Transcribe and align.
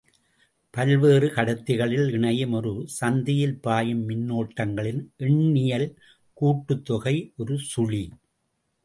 பல்வேறு 0.73 1.27
கடத்திகளில் 1.27 2.07
இணையும் 2.11 2.51
ஒரு 2.51 2.71
சந்தியில் 3.01 3.55
பாயும் 3.61 4.01
மின்னோட்டங்களின் 4.09 5.03
எண்ணியல் 5.19 5.87
கூட்டுத்தொகை 6.41 7.15
ஒரு 7.37 7.57
சுழி. 7.71 8.03